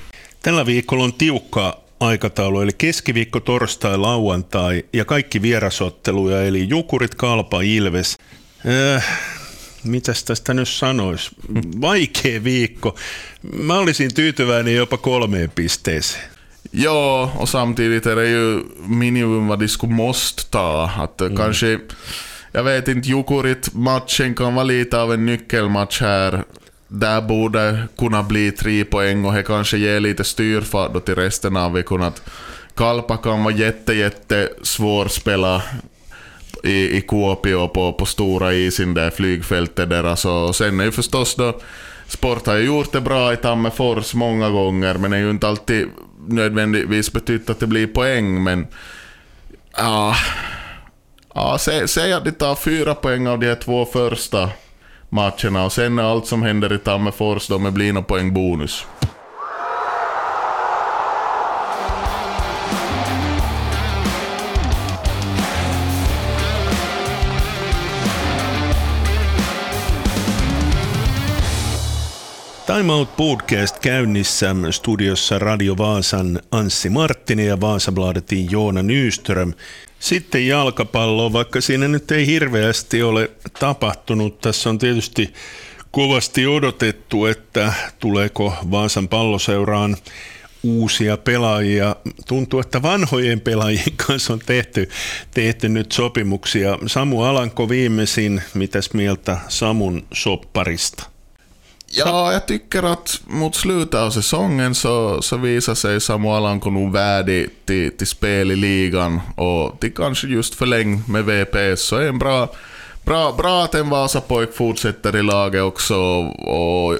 Tällä 0.42 0.64
viikolla 0.64 1.04
on 1.04 1.12
tiukka 1.12 1.74
aikataulu, 2.00 2.62
eli 2.62 2.72
keskiviikko, 2.72 3.40
torstai, 3.40 3.96
lauantai 3.96 4.82
ja 4.92 5.04
kaikki 5.04 5.42
vierasotteluja, 5.42 6.42
eli 6.42 6.68
Jukurit, 6.68 7.14
Kalpa, 7.14 7.62
Ilves. 7.62 8.18
Äh, 8.64 9.04
mitäs 9.84 10.24
tästä 10.24 10.54
nyt 10.54 10.68
sanois? 10.68 11.30
Vaikea 11.80 12.44
viikko. 12.44 12.96
Mä 13.42 13.78
olisin 13.78 14.14
tyytyväinen 14.14 14.74
jopa 14.74 14.96
kolmeen 14.96 15.50
pisteeseen. 15.50 16.34
Ja, 16.72 17.32
och 17.36 17.48
samtidigt 17.48 18.06
är 18.06 18.16
det 18.16 18.28
ju 18.28 18.62
minimum 18.86 19.48
vad 19.48 19.58
de 19.58 19.68
skulle 19.68 19.92
måste 19.92 20.50
ta. 20.50 20.90
Att 20.96 21.20
mm. 21.20 21.36
kanske, 21.36 21.78
jag 22.52 22.64
vet 22.64 22.88
inte, 22.88 23.08
Jukurit-matchen 23.08 24.34
kan 24.34 24.54
vara 24.54 24.64
lite 24.64 25.00
av 25.00 25.12
en 25.12 25.26
nyckelmatch 25.26 26.00
här. 26.00 26.44
Där 26.88 27.20
borde 27.20 27.88
kunna 27.98 28.22
bli 28.22 28.52
tre 28.52 28.84
poäng 28.84 29.24
och 29.24 29.34
det 29.34 29.42
kanske 29.42 29.78
ger 29.78 30.00
lite 30.00 30.24
styrfart 30.24 31.04
till 31.04 31.14
resten 31.14 31.56
av 31.56 31.72
veckan. 31.72 32.12
Kalpa 32.74 33.16
kan 33.16 33.44
vara 33.44 33.54
jätte, 33.54 33.94
jätte 33.94 34.48
svår 34.62 35.08
spela 35.08 35.62
i, 36.64 36.96
i 36.96 37.00
Kuopio 37.00 37.68
på, 37.68 37.92
på 37.92 38.06
stora 38.06 38.54
isen 38.54 38.94
där, 38.94 39.10
flygfältet 39.10 39.90
där. 39.90 40.04
Alltså, 40.04 40.52
sen 40.52 40.80
är 40.80 40.84
ju 40.84 40.92
förstås 40.92 41.34
då, 41.34 41.60
Sport 42.06 42.46
har 42.46 42.54
ju 42.54 42.64
gjort 42.64 42.92
det 42.92 43.00
bra 43.00 43.32
i 43.32 43.36
Tammerfors 43.36 44.14
många 44.14 44.50
gånger, 44.50 44.94
men 44.94 45.10
det 45.10 45.16
är 45.16 45.20
ju 45.20 45.30
inte 45.30 45.48
alltid 45.48 45.88
nödvändigtvis 46.28 47.12
betytt 47.12 47.50
att 47.50 47.60
det 47.60 47.66
blir 47.66 47.86
poäng, 47.86 48.42
men 48.42 48.66
ja... 49.76 50.16
Ja, 51.34 51.58
säg, 51.58 51.88
säg 51.88 52.12
att 52.12 52.24
de 52.24 52.30
tar 52.30 52.54
fyra 52.54 52.94
poäng 52.94 53.26
av 53.26 53.38
de 53.38 53.46
här 53.46 53.54
två 53.54 53.84
första 53.84 54.50
matcherna 55.08 55.64
och 55.64 55.72
sen 55.72 55.98
är 55.98 56.02
allt 56.02 56.26
som 56.26 56.42
händer 56.42 56.72
i 56.72 56.78
Tammerfors 56.78 57.48
då 57.48 57.58
med 57.58 57.72
blir 57.72 57.92
någon 57.92 58.04
poäng 58.04 58.34
bonus. 58.34 58.86
Time 72.66 72.92
Out 72.92 73.16
Podcast 73.16 73.78
käynnissä 73.78 74.54
studiossa 74.70 75.38
Radio 75.38 75.76
Vaasan 75.78 76.40
Anssi 76.50 76.90
Marttinen 76.90 77.46
ja 77.46 77.60
Vaasabladetin 77.60 78.50
Joona 78.50 78.82
Nyström. 78.82 79.52
Sitten 79.98 80.46
jalkapallo, 80.46 81.32
vaikka 81.32 81.60
siinä 81.60 81.88
nyt 81.88 82.10
ei 82.10 82.26
hirveästi 82.26 83.02
ole 83.02 83.30
tapahtunut. 83.60 84.40
Tässä 84.40 84.70
on 84.70 84.78
tietysti 84.78 85.34
kovasti 85.90 86.46
odotettu, 86.46 87.26
että 87.26 87.72
tuleeko 87.98 88.54
Vaasan 88.70 89.08
palloseuraan 89.08 89.96
uusia 90.62 91.16
pelaajia. 91.16 91.96
Tuntuu, 92.28 92.60
että 92.60 92.82
vanhojen 92.82 93.40
pelaajien 93.40 93.96
kanssa 94.06 94.32
on 94.32 94.40
tehty, 94.46 94.88
tehty 95.34 95.68
nyt 95.68 95.92
sopimuksia. 95.92 96.78
Samu 96.86 97.22
Alanko 97.22 97.68
viimeisin, 97.68 98.42
mitäs 98.54 98.92
mieltä 98.92 99.38
Samun 99.48 100.06
sopparista? 100.12 101.13
Ja, 101.96 102.32
jag 102.32 102.46
tycker 102.46 102.82
att 102.82 103.20
mot 103.26 103.54
slutet 103.54 103.94
av 103.94 104.10
säsongen 104.10 104.74
så, 104.74 105.22
så 105.22 105.36
visar 105.36 105.74
sig 105.74 106.00
Samu 106.00 106.28
Alanko 106.28 106.70
nog 106.70 106.92
värdig 106.92 107.50
till, 107.64 107.96
till 107.96 108.06
spel 108.06 108.52
i 108.52 108.56
ligan 108.56 109.20
och 109.36 109.80
till 109.80 109.94
kanske 109.94 110.26
just 110.26 110.54
förläng 110.54 111.02
med 111.08 111.24
VPS 111.24 111.82
så 111.82 111.96
är 111.96 112.08
en 112.08 112.18
bra, 112.18 112.48
bra, 113.04 113.32
bra 113.32 113.64
att 113.64 113.74
en 113.74 113.90
Vasapojk 113.90 114.54
fortsätter 114.54 115.16
i 115.16 115.22
laget 115.22 115.62
också 115.62 115.96
och 115.96 116.98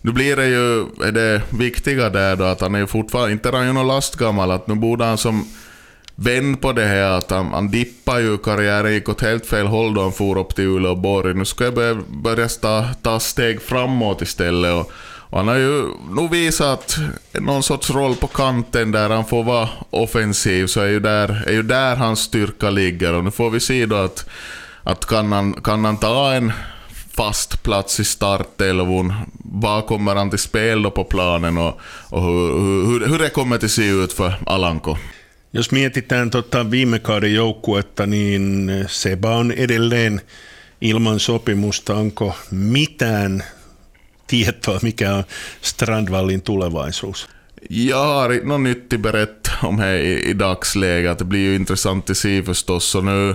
nu 0.00 0.12
blir 0.12 0.36
det 0.36 0.46
ju, 0.46 0.80
är 0.80 1.12
det 1.12 1.42
viktiga 1.50 2.10
där 2.10 2.36
då 2.36 2.44
att 2.44 2.60
han 2.60 2.74
är 2.74 2.86
fortfarande, 2.86 3.32
inte 3.32 3.48
är 3.48 3.52
han 3.52 3.66
ju 3.66 3.72
någon 3.72 3.86
lastgammal, 3.86 4.50
att 4.50 4.66
nu 4.66 4.74
borde 4.74 5.04
han 5.04 5.18
som 5.18 5.46
vänd 6.16 6.60
på 6.60 6.72
det 6.72 6.84
här 6.84 7.10
att 7.10 7.30
han, 7.30 7.52
han 7.52 7.70
dippade 7.70 8.22
ju 8.22 8.38
karriären, 8.38 8.92
gick 8.92 9.08
åt 9.08 9.20
helt 9.20 9.46
fel 9.46 9.66
håll 9.66 9.94
då 9.94 10.02
han 10.02 10.12
for 10.12 10.38
upp 10.38 10.54
till 10.54 10.64
Uleåborg. 10.64 11.34
Nu 11.34 11.44
ska 11.44 11.64
jag 11.64 11.74
börja, 11.74 12.02
börja 12.08 12.48
ta, 12.48 12.84
ta 13.02 13.20
steg 13.20 13.62
framåt 13.62 14.22
istället. 14.22 14.74
Och, 14.74 14.92
och 15.30 15.38
han 15.38 15.48
har 15.48 15.56
ju 15.56 15.84
nog 16.10 16.30
visat 16.30 16.96
någon 17.32 17.62
sorts 17.62 17.90
roll 17.90 18.14
på 18.14 18.26
kanten 18.26 18.92
där 18.92 19.10
han 19.10 19.24
får 19.24 19.44
vara 19.44 19.68
offensiv, 19.90 20.66
så 20.66 20.80
är 20.80 20.88
ju 20.88 21.00
där, 21.00 21.44
är 21.46 21.52
ju 21.52 21.62
där 21.62 21.96
hans 21.96 22.20
styrka 22.20 22.70
ligger. 22.70 23.14
Och 23.14 23.24
nu 23.24 23.30
får 23.30 23.50
vi 23.50 23.60
se 23.60 23.86
då 23.86 23.96
att, 23.96 24.28
att 24.82 25.06
kan, 25.06 25.32
han, 25.32 25.52
kan 25.52 25.84
han 25.84 25.96
ta 25.96 26.32
en 26.32 26.52
fast 27.12 27.62
plats 27.62 28.00
i 28.00 28.04
startelvon. 28.04 29.12
Vad 29.38 29.86
kommer 29.86 30.16
han 30.16 30.30
till 30.30 30.38
spel 30.38 30.82
då 30.82 30.90
på 30.90 31.04
planen 31.04 31.58
och, 31.58 31.80
och 32.10 32.22
hur, 32.22 32.86
hur, 32.86 33.06
hur 33.06 33.18
det 33.18 33.28
kommer 33.28 33.56
att 33.56 33.70
se 33.70 33.88
ut 33.88 34.12
för 34.12 34.34
Alanko? 34.46 34.96
Jos 35.56 35.70
mietitään 35.70 36.30
tota 36.30 36.70
viime 36.70 36.98
kauden 36.98 37.34
joukkuetta, 37.34 38.06
niin 38.06 38.70
Seba 38.86 39.36
on 39.36 39.52
edelleen 39.52 40.20
ilman 40.80 41.20
sopimusta. 41.20 41.94
Onko 41.94 42.36
mitään 42.50 43.44
tietoa, 44.26 44.78
mikä 44.82 45.14
on 45.14 45.24
Strandvallin 45.62 46.42
tulevaisuus? 46.42 47.28
Jag 47.70 48.04
har 48.04 48.32
inte 48.32 48.46
något 48.46 49.02
berätta 49.02 49.50
om 49.62 49.78
här 49.78 49.96
i, 49.96 50.30
i 50.30 50.38
dagsläget. 50.38 51.18
Det 51.18 51.24
blir 51.24 51.40
ju 51.40 51.54
intressant 51.54 52.10
att 52.10 52.16
se 52.16 52.42
förstås. 52.42 52.94
Och 52.94 53.04
nu, 53.04 53.34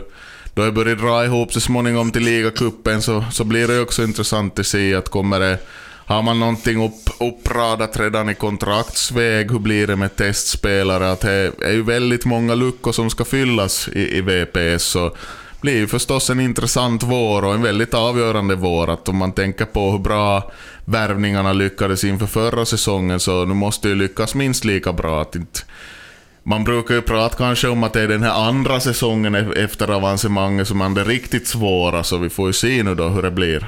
då 0.56 0.64
jag 0.64 0.74
börjar 0.74 0.96
dra 0.96 1.26
ihop 1.26 1.54
så 1.54 1.60
småningom 1.60 2.12
till 2.12 2.24
ligacupen 2.24 3.02
så, 3.02 3.26
så 3.32 3.44
blir 3.44 3.68
det 3.68 3.80
också 3.80 4.04
intressant 4.04 4.60
att 4.60 4.68
se 4.68 4.96
att 4.96 5.10
kommer 5.10 5.40
det 5.40 5.58
har 6.06 6.22
man 6.22 6.40
någonting 6.40 6.86
upp, 6.86 7.10
uppradat 7.20 8.00
redan 8.00 8.30
i 8.30 8.36
kontraktsväg? 8.36 9.52
Hur 9.52 9.60
blir 9.60 9.88
det 9.88 9.96
med 9.96 10.16
testspelare? 10.16 11.12
Att 11.12 11.22
det 11.22 11.52
är 11.62 11.72
ju 11.72 11.84
väldigt 11.84 12.26
många 12.26 12.56
luckor 12.56 12.92
som 12.92 13.10
ska 13.10 13.26
fyllas 13.26 13.88
i, 13.88 14.18
i 14.18 14.22
VPS. 14.22 14.84
Så 14.84 15.16
blir 15.62 15.76
ju 15.78 15.88
förstås 15.88 16.30
en 16.30 16.40
intressant 16.40 17.04
vår 17.04 17.46
och 17.46 17.54
en 17.54 17.62
väldigt 17.62 17.94
avgörande 17.94 18.56
vår. 18.56 18.90
Att 18.90 19.10
om 19.10 19.18
man 19.18 19.32
tänker 19.32 19.66
på 19.66 19.92
hur 19.92 20.00
bra 20.00 20.52
värvningarna 20.86 21.54
lyckades 21.54 22.04
inför 22.04 22.28
förra 22.28 22.66
säsongen 22.66 23.20
så 23.20 23.46
nu 23.46 23.54
måste 23.54 23.90
ju 23.90 23.96
lyckas 23.96 24.36
minst 24.36 24.66
lika 24.66 24.94
bra. 24.94 25.22
Att 25.22 25.36
inte, 25.36 25.60
man 26.44 26.64
brukar 26.64 26.96
ju 26.96 27.02
prata 27.02 27.38
kanske 27.38 27.68
om 27.68 27.84
att 27.84 27.94
det 27.94 28.02
är 28.02 28.08
den 28.08 28.24
här 28.24 28.48
andra 28.48 28.80
säsongen 28.80 29.36
e-, 29.36 29.54
efter 29.56 29.92
avancemanget 29.92 30.68
som 30.68 30.82
är 30.82 30.90
det 30.90 31.04
riktigt 31.04 31.48
svåra, 31.48 32.04
så 32.04 32.18
vi 32.18 32.30
får 32.30 32.48
ju 32.48 32.54
se 32.54 32.84
nu 32.84 32.96
då 32.96 33.08
hur 33.08 33.22
det 33.22 33.32
blir. 33.32 33.68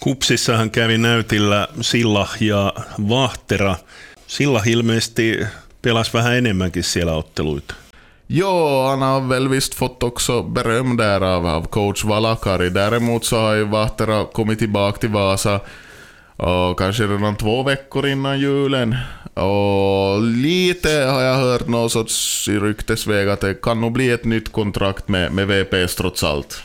Kupsissahan 0.00 0.70
kävi 0.70 0.98
näytillä 0.98 1.68
Silla 1.80 2.28
ja 2.40 2.72
Vahtera. 3.08 3.76
Silla 4.26 4.62
ilmeisesti 4.66 5.40
pelasi 5.82 6.12
vähän 6.12 6.36
enemmänkin 6.36 6.84
siellä 6.84 7.12
otteluita. 7.12 7.74
Jo, 8.28 8.84
han 8.86 9.02
har 9.02 9.28
väl 9.28 9.50
visst 9.50 9.74
fått 9.74 10.02
också 10.02 10.42
beröm 10.42 10.96
där 10.96 11.20
av, 11.20 11.46
av 11.46 11.66
coach 11.68 12.04
Valakari. 12.04 12.70
Däremot 12.74 13.24
så 13.24 13.36
har 13.36 13.54
ju 13.54 13.64
Vahtera 13.64 14.24
kommit 14.24 14.58
tillbaka 14.58 14.98
till 14.98 15.08
Vasa 15.08 15.60
och 16.36 16.78
kanske 16.78 17.06
redan 17.06 17.36
två 17.36 17.62
veckor 17.62 18.06
innan 18.06 18.40
julen. 18.40 18.96
Och 19.34 20.22
lite 20.22 20.90
har 20.90 21.22
jag 21.22 21.36
hört 21.36 21.68
något 21.68 21.92
sorts 21.92 22.48
ryktesväg 22.48 23.28
att 23.28 23.40
det 23.40 23.62
kan 23.62 23.80
nog 23.80 23.92
bli 23.92 24.10
ett 24.10 24.24
nytt 24.24 24.52
kontrakt 24.52 25.08
med, 25.08 25.32
med 25.32 25.46
VPS 25.46 25.94
trots 25.94 26.24
allt. 26.24 26.62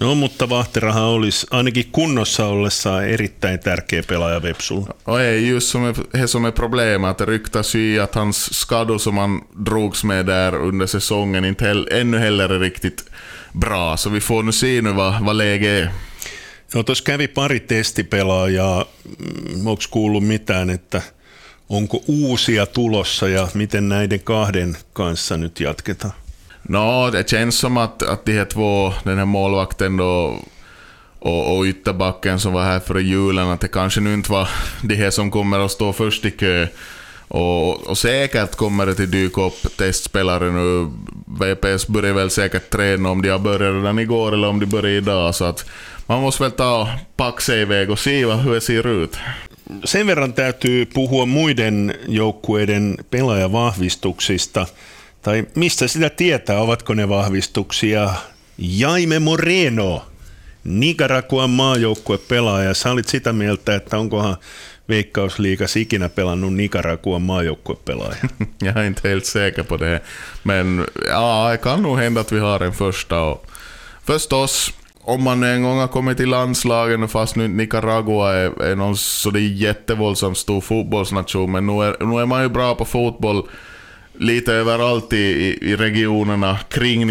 No, 0.00 0.14
mutta 0.14 0.48
Vahterahan 0.48 1.04
olisi 1.04 1.46
ainakin 1.50 1.88
kunnossa 1.92 2.46
ollessaan 2.46 3.08
erittäin 3.08 3.60
tärkeä 3.60 4.02
pelaaja 4.02 4.42
Vepsulla. 4.42 4.94
Och 5.06 5.20
är 5.20 5.36
just 5.36 5.68
som 5.68 5.84
är, 5.84 6.26
som 6.26 6.44
är 6.44 6.52
problemet, 6.52 7.18
det 7.18 7.26
ryktas 7.26 7.74
ju 7.74 8.00
att 8.00 8.14
hans 8.14 8.60
skador 8.60 8.98
som 8.98 9.18
han 9.18 9.40
drogs 9.66 10.04
med 10.04 10.26
där 10.26 10.54
under 10.54 10.86
säsongen 10.86 11.44
inte 11.44 11.64
hell, 11.64 11.88
ännu 11.90 12.18
heller 12.18 12.48
är 12.48 12.60
riktigt 12.60 13.04
bra. 13.52 13.96
Så 13.96 14.10
vi 14.10 14.20
får 14.20 14.42
nu 14.42 14.52
se 14.52 14.82
nu 14.82 14.92
vad, 14.92 15.24
vad 15.24 15.36
läget 15.36 15.68
är. 15.68 15.90
Joo, 16.74 16.82
tuossa 16.82 17.04
kävi 17.04 17.28
pari 17.28 17.60
testipelaajaa. 17.60 18.84
Mm, 19.20 19.66
Onko 19.66 19.82
kuullut 19.90 20.24
mitään, 20.24 20.70
että 20.70 21.02
onko 21.68 22.02
uusia 22.06 22.66
tulossa 22.66 23.28
ja 23.28 23.48
miten 23.54 23.88
näiden 23.88 24.20
kahden 24.20 24.76
kanssa 24.92 25.36
nyt 25.36 25.60
jatketaan? 25.60 26.12
Nå, 26.62 27.10
det 27.10 27.30
känns 27.30 27.58
som 27.58 27.76
att, 27.76 28.02
att 28.02 28.24
de 28.24 28.32
här 28.32 28.44
två, 28.44 28.92
den 29.04 29.18
här 29.18 29.24
målvakten 29.24 29.96
då 29.96 30.38
och, 31.18 31.58
och 31.58 31.64
ytterbacken 31.64 32.40
som 32.40 32.52
var 32.52 32.62
här 32.62 32.80
före 32.80 33.02
julen, 33.02 33.48
att 33.48 33.60
det 33.60 33.68
kanske 33.68 34.00
nu 34.00 34.14
inte 34.14 34.32
var 34.32 34.48
de 34.82 34.94
här 34.94 35.10
som 35.10 35.30
kommer 35.30 35.58
att 35.58 35.70
stå 35.70 35.92
först 35.92 36.24
i 36.24 36.30
kö. 36.30 36.66
Och, 37.28 37.88
och 37.88 37.98
säkert 37.98 38.54
kommer 38.54 38.86
det 38.86 38.92
att 38.92 39.12
dyka 39.12 39.40
upp 39.40 39.76
testspelare 39.76 40.50
nu. 40.50 40.90
VPS 41.26 41.86
börjar 41.86 42.12
väl 42.12 42.30
säkert 42.30 42.70
träna 42.70 43.10
om 43.10 43.22
de 43.22 43.28
har 43.28 43.38
börjat 43.38 43.60
redan 43.60 43.98
igår 43.98 44.32
eller 44.32 44.48
om 44.48 44.60
de 44.60 44.66
börjar 44.66 44.96
idag. 44.96 45.34
Så 45.34 45.44
att 45.44 45.70
man 46.06 46.22
måste 46.22 46.42
väl 46.42 46.52
ta 46.52 46.88
pack 47.16 47.40
sig 47.40 47.60
iväg 47.60 47.90
och 47.90 47.98
se 47.98 48.26
hur 48.26 48.54
det 48.54 48.60
ser 48.60 48.86
ut. 48.86 49.16
Sen 49.84 50.06
verran 50.06 50.32
täytyy 50.32 50.86
puhua 50.86 51.26
muiden 51.26 51.92
joukkueiden 52.08 52.98
pelaajavahvistuksista. 53.10 54.66
Tai 55.22 55.46
mistä 55.54 55.88
sitä 55.88 56.10
tietää, 56.10 56.60
ovatko 56.60 56.94
ne 56.94 57.08
vahvistuksia? 57.08 58.10
Jaime 58.58 59.18
Moreno, 59.18 60.04
Nicaraguan 60.64 61.50
maajoukkuepelaaja. 61.50 62.74
Sä 62.74 62.90
olit 62.90 63.08
sitä 63.08 63.32
mieltä, 63.32 63.74
että 63.74 63.98
onkohan 63.98 64.36
Veikkausliigas 64.88 65.76
ikinä 65.76 66.08
pelannut 66.08 66.54
Nicaraguan 66.54 67.22
maajoukkuepelaaja? 67.22 68.16
Jag 68.62 68.76
är 68.76 68.84
inte 68.84 69.08
helt 69.08 69.24
säker 69.24 69.64
på 69.64 69.76
det. 69.76 70.00
Men 70.44 70.86
ja, 71.08 71.48
det 71.50 71.58
kan 71.58 71.82
nog 71.82 71.98
hända 71.98 72.20
att 72.20 72.32
vi 72.32 72.38
har 72.38 72.62
en 72.62 72.72
första. 72.72 73.20
Och 73.20 73.46
förstås, 74.04 74.72
om 75.00 75.22
man 75.22 75.42
en 75.42 75.62
gång 75.62 75.78
har 75.78 75.88
kommit 75.88 76.16
till 76.16 76.28
landslagen, 76.28 77.08
fast 77.08 77.36
nu 77.36 77.48
Nicaragua 77.48 78.34
är, 78.34 78.62
är 78.62 78.76
någon 78.76 78.96
så 78.96 79.30
det 79.30 79.40
är 79.40 79.48
jättevåldsamt 79.48 80.38
stor 80.38 80.60
fotbollsnation, 80.60 81.52
men 81.52 81.66
nu 81.66 81.72
är, 81.72 82.06
nu 82.06 82.20
är 82.20 82.26
man 82.26 82.42
ju 82.42 82.48
bra 82.48 82.74
på 82.74 82.84
fotboll 82.84 83.48
lite 84.20 84.52
överallt 84.52 85.12
i, 85.12 85.58
i 85.62 85.76
regionerna 85.76 86.58
kring 86.68 87.06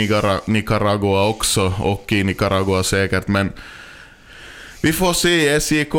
Nicaragua 0.45 1.27
också 1.27 1.73
och 1.79 2.11
i 2.11 2.23
Nicaragua 2.23 2.83
säkert. 2.83 3.27
Men 3.27 3.51
vi 4.81 4.93
får 4.93 5.13
se. 5.13 5.59
SJK 5.59 5.93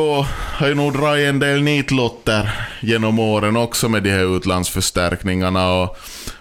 har 0.58 0.68
ju 0.68 0.74
nog 0.74 0.92
dragit 0.92 1.28
en 1.28 1.38
del 1.38 1.62
nitlotter 1.62 2.50
genom 2.80 3.18
åren 3.18 3.56
också 3.56 3.88
med 3.88 4.02
de 4.02 4.10
här 4.10 4.36
utlandsförstärkningarna. 4.36 5.72
Och 5.72 5.98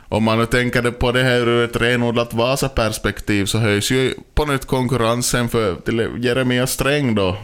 om 0.07 0.23
man 0.23 0.39
nu 0.39 0.45
tänker 0.45 0.91
på 0.91 1.11
det 1.11 1.23
här 1.23 1.47
ur 1.47 1.63
ett 1.63 1.75
renodlat 1.75 2.33
Vasa-perspektiv 2.33 3.45
så 3.45 3.57
höjs 3.57 3.91
ju 3.91 4.13
på 4.33 4.45
nytt 4.45 4.65
konkurrensen 4.65 5.49
för 5.49 5.75
Jeremia 6.17 6.67
Sträng 6.67 7.15
då. 7.15 7.37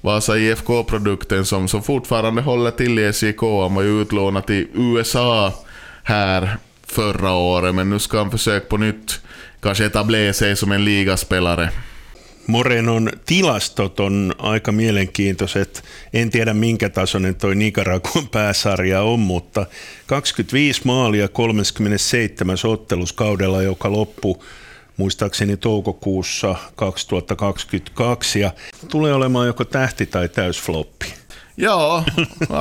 Vasa 0.00 0.38
IFK-produkten 0.38 1.44
som, 1.44 1.68
som 1.68 1.82
fortfarande 1.82 2.42
håller 2.42 2.70
till 2.70 2.98
i 2.98 3.12
SJK. 3.12 3.40
Han 3.40 3.74
var 3.74 3.82
ju 3.82 4.02
utlånad 4.02 4.46
till 4.46 4.66
USA 4.74 5.52
här 6.06 6.56
förra 6.86 7.32
året, 7.32 7.74
men 7.74 7.90
nu 7.90 7.98
ska 7.98 8.18
han 8.18 8.30
försöka 8.30 8.66
på 8.66 8.76
nytt 8.76 9.20
kanske 9.60 9.84
etablera 9.84 10.32
sig 10.32 10.56
som 10.56 10.72
en 10.72 10.84
ligaspelare. 10.84 11.70
Morenon 12.46 13.10
tilastot 13.24 14.00
on 14.00 14.34
aika 14.38 14.72
mielenkiintoiset. 14.72 15.84
En 16.12 16.30
tiedä 16.30 16.54
minkä 16.54 16.88
tasoinen 16.88 17.34
toi 17.34 17.54
Nicaraguan 17.54 18.28
pääsarja 18.32 19.02
on, 19.02 19.20
mutta 19.20 19.66
25 20.06 20.80
maalia 20.84 21.28
37 21.28 22.56
otteluskaudella, 22.64 23.62
joka 23.62 23.92
loppui 23.92 24.36
muistaakseni 24.96 25.56
toukokuussa 25.56 26.54
2022 26.76 28.40
ja 28.40 28.50
tulee 28.88 29.14
olemaan 29.14 29.46
joko 29.46 29.64
tähti 29.64 30.06
tai 30.06 30.28
täysfloppi. 30.28 31.05
Ja, 31.58 32.04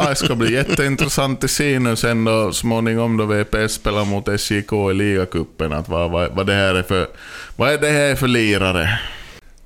det 0.10 0.16
ska 0.16 0.36
bli 0.36 0.54
jätteintressant 0.54 1.44
att 1.44 1.52
se 1.52 1.80
nu 1.80 1.96
sen 1.96 2.26
då 2.26 2.54
småningom 2.54 3.18
då 3.18 3.26
VPS 3.26 3.74
spelar 3.74 4.06
mot 4.06 4.40
SJK 4.40 4.74
i 4.92 4.94
ligacupen, 4.94 5.74
att 5.74 5.90
vad, 5.90 6.12
vad, 6.12 6.36
vad, 6.36 6.48
det 6.48 6.54
här 6.54 6.76
är 6.76 6.84
för, 6.84 7.08
vad 7.56 7.74
är 7.74 7.78
det 7.78 7.90
här 7.90 8.16
för 8.16 8.28
lirare? 8.28 9.00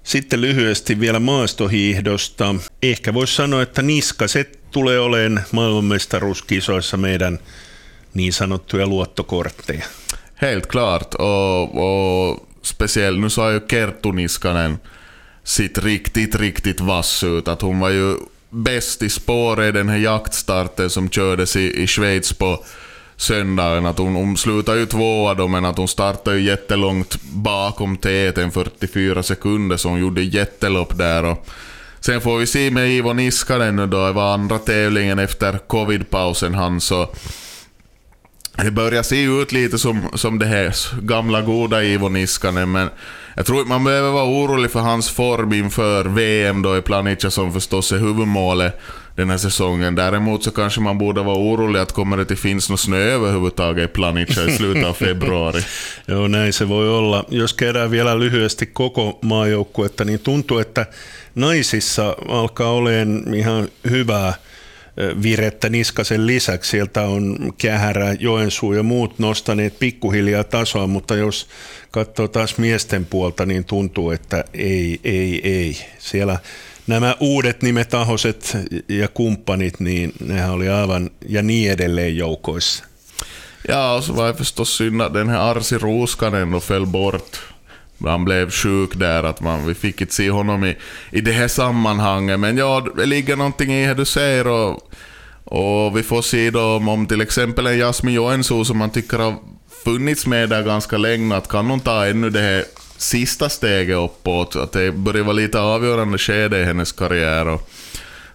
Sitten 0.03 0.41
lyhyesti 0.41 1.00
vielä 1.00 1.19
maastohiihdosta. 1.19 2.55
Ehkä 2.81 3.13
voisi 3.13 3.36
sanoa, 3.36 3.62
että 3.62 3.81
Niskaset 3.81 4.71
tulee 4.71 5.00
olemaan 5.00 5.45
maailmanmestaruuskisoissa 5.51 6.98
meidän 6.98 7.39
niin 8.13 8.33
sanottuja 8.33 8.88
luottokortteja. 8.88 9.86
Helt 10.41 10.65
klart, 10.65 11.13
och, 11.13 11.75
och 11.75 12.48
speciellt 12.62 13.19
nu 13.19 13.29
sa 13.29 13.51
ju 13.51 13.59
Kerttu 13.59 14.12
Niskanen 14.12 14.79
sitt 15.43 15.77
riktigt, 15.77 16.36
riktigt 16.36 16.81
vass 16.81 17.24
ut. 17.24 17.48
Att 17.48 17.62
hon 17.62 17.79
var 17.79 17.89
ju 17.89 18.15
bäst 18.50 19.01
i 19.01 19.10
spår 19.10 19.63
i 19.63 19.72
den 19.72 19.89
här 19.89 19.98
jaktstarten 19.98 20.89
som 20.89 21.10
kördes 21.10 21.56
i, 21.56 21.84
i 21.84 21.88
Schweiz 21.88 22.34
på 22.34 22.63
söndagen. 23.15 23.86
Att 23.86 23.98
hon, 23.98 24.15
hon 24.15 24.38
slutade 24.38 24.79
ju 24.79 24.86
tvåa 24.86 25.34
då, 25.34 25.48
men 25.48 25.65
att 25.65 25.77
hon 25.77 25.88
startade 25.88 26.38
ju 26.38 26.44
jättelångt 26.44 27.22
bakom 27.22 27.98
täten, 27.98 28.51
44 28.51 29.24
sekunder, 29.24 29.77
så 29.77 29.89
hon 29.89 30.00
gjorde 30.00 30.22
jättelopp 30.22 30.98
där. 30.98 31.24
Och 31.24 31.48
sen 32.00 32.22
får 32.22 32.38
vi 32.38 32.48
se 32.48 32.72
med 32.72 32.89
Ivo 32.89 33.13
Niskanen 33.13 33.75
nu 33.75 33.88
då, 33.88 34.08
det 34.08 34.13
var 34.13 34.34
andra 34.34 34.58
tävlingen 34.58 35.20
efter 35.20 35.58
covidpausen 35.68 36.56
han 36.56 36.82
så 36.82 37.10
det 38.63 38.72
börjar 38.72 39.03
se 39.03 39.24
ut 39.24 39.51
lite 39.51 39.79
som, 39.79 40.10
som 40.13 40.39
det 40.39 40.46
här 40.46 40.75
gamla 41.01 41.41
goda 41.41 41.84
Ivo 41.84 42.10
Niskanen, 42.10 42.72
men 42.72 42.89
jag 43.36 43.45
tror 43.45 43.65
man 43.65 43.83
behöver 43.83 44.12
vara 44.12 44.25
orolig 44.25 44.71
för 44.71 44.79
hans 44.79 45.09
form 45.09 45.53
inför 45.53 46.05
VM 46.05 46.62
då 46.62 46.77
i 46.77 46.81
Planica 46.81 47.31
som 47.31 47.53
förstås 47.53 47.91
är 47.91 47.98
huvudmålet 47.98 48.79
den 49.19 49.29
här 49.29 49.38
säsongen. 49.38 49.95
Däremot 49.95 50.43
så 50.43 50.51
kanske 50.51 50.81
man 50.81 50.98
borde 50.98 51.21
vara 51.21 51.38
orolig 51.38 51.79
att 51.79 51.91
kommer 51.91 52.17
det 52.17 52.21
inte 52.21 52.36
finns 52.36 52.69
någon 52.69 52.77
snö 52.77 52.98
överhuvudtaget 52.98 53.89
i 53.89 53.93
Planica 53.93 54.43
i 54.43 54.57
slutet 54.57 54.86
av 54.86 54.93
februari. 54.93 55.62
Joo, 56.05 56.27
näin 56.27 56.53
se 56.53 56.65
voi 56.65 56.89
olla. 56.89 57.25
Jos 57.29 57.55
käydään 57.59 57.91
vielä 57.91 58.19
lyhyesti 58.19 58.65
koko 58.65 59.19
maajoukkuetta, 59.21 60.05
niin 60.05 60.19
tuntuu, 60.19 60.57
että 60.57 60.86
naisissa 61.36 62.15
alkaa 62.27 62.71
olemaan 62.71 63.33
ihan 63.33 63.67
hyvää 63.89 64.33
virettä 65.24 65.70
Niskasen 65.70 66.27
lisäksi. 66.27 66.72
Sieltä 66.72 67.01
on 67.01 67.53
Kähärä, 67.58 68.15
Joensuu 68.20 68.74
ja 68.74 68.84
muut 68.84 69.20
nostaneet 69.20 69.79
pikkuhiljaa 69.79 70.44
tasoa, 70.44 70.88
mutta 70.88 71.15
jos 71.15 71.48
katsoo 71.91 72.27
taas 72.27 72.58
miesten 72.58 73.06
puolta, 73.06 73.46
niin 73.46 73.65
tuntuu, 73.65 74.12
että 74.12 74.44
ei, 74.53 75.00
ei, 75.03 75.41
ei. 75.44 75.77
Siellä 76.00 76.39
nämä 76.88 77.15
uudet 77.20 77.62
nimet 77.62 77.94
Ahoset 77.94 78.58
ja 78.89 79.08
kumppanit, 79.08 79.79
niin 79.79 80.13
nehän 80.25 80.51
oli 80.51 80.70
aivan 80.70 81.10
ja 81.29 81.41
niin 81.41 81.72
edelleen 81.72 82.18
joukoissa. 82.18 82.89
Ja, 83.68 83.94
och 83.94 84.03
så 84.03 84.13
var 84.13 84.27
det 84.27 84.34
förstås 84.38 84.77
synd 84.77 85.01
att 85.01 85.13
den 85.13 85.29
här 85.29 85.51
Arsi 85.51 85.77
Roskanen 85.77 86.51
då 86.51 86.60
föll 86.60 86.86
bort. 86.86 87.39
Han 88.03 88.25
blev 88.25 88.51
sjuk 88.51 88.96
där, 88.96 89.24
att 89.24 89.41
man, 89.41 89.68
vi 89.68 89.74
fick 89.74 90.01
inte 90.01 90.13
se 90.13 90.29
honom 90.29 90.65
i, 90.65 90.77
i 91.12 91.22
det 91.22 91.32
här 91.32 91.48
sammanhanget. 91.48 92.39
Men 92.39 92.58
ja, 92.58 92.88
det 92.98 93.06
ligger 93.06 93.36
någonting 93.36 93.74
i 93.74 93.88
det 93.88 93.94
du 93.94 94.06
säger 94.06 94.48
och, 94.48 94.91
och 95.44 95.98
vi 95.98 96.03
får 96.03 96.22
se 96.22 96.51
då 96.51 96.62
om 96.62 97.06
till 97.08 97.22
exempel 97.22 97.68
en 97.68 97.77
Jasmin 97.77 98.15
Joensuu 98.15 98.65
som 98.65 98.77
man 98.77 98.89
tycker 98.89 99.20
har 99.20 99.36
funnits 99.84 100.27
med 100.27 100.50
där 100.50 100.63
ganska 100.63 100.98
länge, 100.98 101.36
att 101.36 101.48
kan 101.48 101.70
hon 101.70 101.79
ta 101.79 102.08
ännu 102.08 102.29
det 102.29 102.39
här 102.39 102.63
sista 102.98 103.50
steget 103.50 103.98
uppåt? 103.98 104.56
Att 104.56 104.72
det 104.72 104.91
börjar 104.91 105.24
vara 105.24 105.34
lite 105.34 105.60
avgörande 105.60 106.18
skede 106.18 106.60
i 106.60 106.63
hennes 106.63 106.91
karriär. 106.91 107.48
Och 107.48 107.70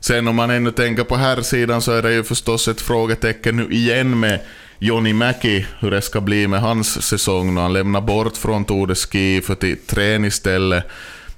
sen 0.01 0.29
om 0.29 0.37
man 0.37 0.51
ännu 0.51 0.71
tänker 0.71 1.05
på 1.05 1.17
här 1.17 1.43
sidan 1.43 1.83
så 1.83 1.93
är 1.93 2.03
det 2.03 2.13
ju 2.13 2.25
förstås 2.25 2.69
ett 2.69 2.81
frågetecken 2.81 3.57
nu 3.57 3.69
igen 3.71 4.21
med 4.21 4.41
Joni 4.79 5.13
Mäki, 5.13 5.67
hur 5.81 5.91
det 5.91 6.03
ska 6.03 6.21
bli 6.21 6.49
med 6.49 6.61
hans 6.61 7.03
säsong 7.03 7.55
när 7.55 7.63
han 7.63 7.73
lämnar 7.73 8.01
bort 8.01 8.37
från 8.37 8.65
Tour 8.65 8.87
de 8.87 8.95
Ski 8.95 9.41
för 9.45 9.55
till 9.55 9.77
trän 9.87 10.25
istället. 10.25 10.85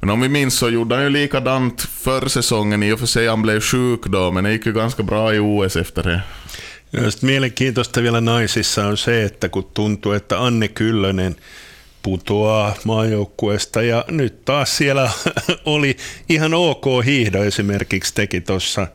Men 0.01 0.11
om 0.11 0.21
vi 0.21 0.29
minns 0.29 0.55
så 0.55 0.69
gjorde 0.69 0.95
han 0.95 1.05
ju 1.05 1.11
likadant 1.11 1.81
förra 1.81 2.29
säsongen, 2.29 2.83
i 2.83 2.93
och 2.93 2.99
för 2.99 3.07
sig 3.07 3.29
han 3.29 3.43
blev 3.43 3.61
sjuk 3.61 4.07
då, 4.07 4.33
men 4.33 4.45
det 4.45 4.53
gick 4.53 4.67
ju 4.67 4.73
ganska 4.73 5.03
bra 5.03 5.35
i 5.35 5.39
OS 5.39 5.77
efter 5.77 6.03
det. 6.03 6.21
Ja 6.91 7.03
mielenkiintoista 7.23 8.03
vielä 8.03 8.21
naisissa 8.21 8.87
on 8.87 8.97
se, 8.97 9.23
että 9.23 9.49
kun 9.49 9.65
tuntuu, 9.75 10.13
että 10.13 10.39
Anne 10.39 10.69
Kyllönen 10.69 11.37
putoaa 12.03 12.75
maajoukkueesta 12.85 13.83
ja 13.83 14.05
nyt 14.09 14.45
taas 14.45 14.77
siellä 14.77 15.11
oli 15.65 15.97
ihan 16.29 16.55
ok 16.55 16.85
hiihdo 17.05 17.43
esimerkiksi 17.43 18.15
teki 18.15 18.41
tuossa 18.41 18.87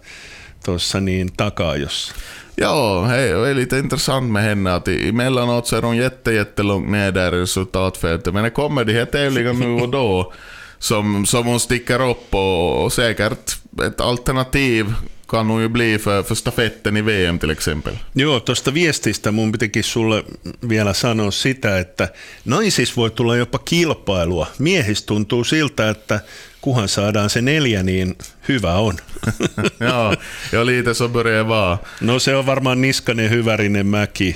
tossa 0.66 1.00
niin 1.00 1.34
takajossa. 1.38 2.16
Ja, 2.62 3.04
hej, 3.04 3.30
det 3.30 3.50
är 3.50 3.54
lite 3.54 3.78
intressant 3.78 4.32
med 4.32 4.44
henne 4.44 4.74
att 4.74 4.88
emellanåt 4.88 5.68
så 5.68 5.76
är 5.76 5.82
hon 5.82 5.98
jätte, 5.98 6.32
jättelångt 6.32 6.90
ner 6.90 7.12
där 7.12 7.36
i 7.36 7.42
resultatfältet. 7.42 8.34
Men 8.34 8.44
det 8.44 8.50
kommer 8.50 8.86
de 8.86 8.94
här 8.94 9.06
tävlingarna 9.06 9.60
nu 9.60 9.82
och 9.82 9.90
då 9.90 10.34
som, 10.78 11.26
som 11.26 11.46
hon 11.46 11.60
sticker 11.60 12.10
upp 12.10 12.34
och, 12.36 12.84
och 12.84 12.94
säkert 12.94 13.56
ett 13.88 14.02
alternativ 14.02 14.94
kan 15.32 15.48
hon 15.48 15.62
ju 15.62 15.70
bli 15.70 15.98
för, 15.98 16.24
för 16.24 16.36
stafetten 16.36 16.98
i 16.98 17.02
VM 17.02 17.40
till 17.40 17.50
exempel. 17.50 17.94
Joo, 18.14 18.40
tuosta 18.40 18.74
viestistä 18.74 19.32
mun 19.32 19.52
pitikin 19.52 19.84
sulle 19.84 20.24
vielä 20.70 20.94
sanoa 20.94 21.32
sitä, 21.32 21.80
että 21.80 22.10
naisis 22.46 22.98
voi 22.98 23.12
tulla 23.12 23.36
jopa 23.36 23.60
kilpailua. 23.60 24.48
Miehis 24.60 25.04
tuntuu 25.04 25.44
siltä, 25.44 25.90
että 25.90 26.20
kuhan 26.62 26.88
saadaan 26.88 27.30
se 27.30 27.42
neljä, 27.42 27.84
niin 27.84 28.18
hyvä 28.48 28.74
on. 28.74 28.96
ja, 29.80 30.18
ja 30.52 30.66
lite 30.66 30.94
så 30.94 31.10
börjar 31.10 31.48
vara. 31.48 31.78
No 32.02 32.20
se 32.20 32.36
on 32.36 32.46
varmaan 32.46 32.82
Niskanen, 32.82 33.30
Hyvärinen, 33.30 33.88
Mäki 33.88 34.36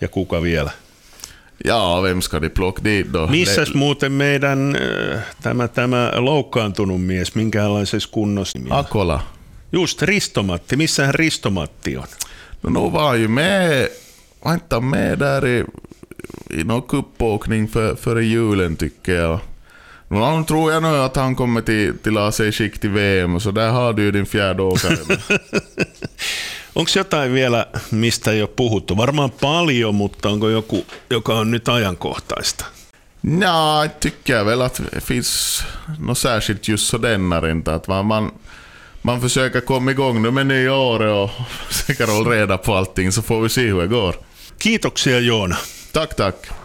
ja 0.00 0.08
kuka 0.08 0.42
vielä? 0.42 0.70
Ja, 1.64 2.02
vem 2.02 2.20
ska 2.20 2.42
de 2.42 2.48
plocka 2.48 2.84
dit 2.84 3.12
då? 3.12 3.26
Missäs 3.26 3.74
muuten 3.74 4.12
meidän 4.12 4.76
tämä, 5.42 5.68
tämä 5.68 6.12
loukkaantunut 6.14 7.02
mies, 7.02 7.34
minkälaisessa 7.34 8.08
kunnossa? 8.12 8.58
Akola. 8.70 9.33
Just, 9.74 10.02
Ristomatti. 10.02 10.76
Missähän 10.76 11.14
Ristomatti 11.14 11.96
on? 11.96 12.06
No, 12.62 12.70
no 12.70 12.88
var 12.88 13.14
ju 13.14 13.28
med, 13.28 13.88
var 14.44 14.54
inte 14.54 14.80
med 14.80 15.18
där 15.18 15.46
i, 15.46 15.64
i 16.50 16.64
någon 16.64 16.82
kuppåkning 16.82 17.68
för, 17.68 17.94
före 17.94 18.24
julen 18.24 18.76
tycker 18.76 19.14
jag. 19.14 19.40
Nu 20.08 20.44
tror 20.48 20.72
jag 20.72 20.82
nu 20.82 20.88
att 20.88 21.16
han 21.16 21.36
kommer 21.36 21.60
till, 21.60 21.98
till 21.98 22.18
AC 22.18 22.36
skick 22.36 22.78
till 22.78 22.90
VM, 22.90 23.40
så 23.40 23.50
där 23.50 23.70
har 23.70 23.92
du 23.92 24.02
ju 24.02 24.10
din 24.10 24.26
fjärde 24.26 24.62
åkare. 24.62 24.96
Onko 26.74 26.90
jotain 26.96 27.32
vielä, 27.32 27.66
mistä 27.90 28.32
ei 28.32 28.42
ole 28.42 28.50
puhuttu? 28.56 28.96
Varmaan 28.96 29.30
paljon, 29.30 29.94
mutta 29.94 30.28
onko 30.28 30.48
joku, 30.48 30.84
joka 31.10 31.34
on 31.34 31.50
nyt 31.50 31.68
ajankohtaista? 31.68 32.64
Ja, 33.40 33.88
tycker 34.00 34.36
jag 34.36 34.44
väl 34.44 34.62
att 34.62 34.80
det 34.92 35.00
finns 35.00 35.62
något 35.98 36.18
särskilt 36.18 36.68
just 36.68 36.86
sådär 36.86 37.50
inte. 37.50 37.74
Att 37.74 37.88
man, 37.88 38.06
man, 38.06 38.30
man 39.04 39.20
försöker 39.20 39.60
komma 39.60 39.90
igång 39.90 40.22
nu 40.22 40.30
med 40.30 40.46
nyåret 40.46 41.12
och 41.12 41.46
försöker 41.68 42.06
hålla 42.06 42.30
reda 42.30 42.58
på 42.58 42.74
allting 42.74 43.12
så 43.12 43.22
får 43.22 43.40
vi 43.40 43.48
se 43.48 43.60
hur 43.60 43.80
det 43.80 43.86
går. 43.86 44.16
Kiitoksia 44.58 45.18
Joona. 45.18 45.56
Tack, 45.92 46.16
tack. 46.16 46.63